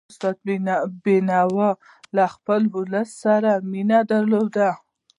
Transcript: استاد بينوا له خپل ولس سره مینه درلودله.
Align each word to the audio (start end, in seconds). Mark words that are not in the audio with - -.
استاد 0.11 0.37
بينوا 1.05 1.69
له 2.15 2.25
خپل 2.35 2.61
ولس 2.75 3.09
سره 3.23 3.51
مینه 3.71 3.99
درلودله. 4.11 4.71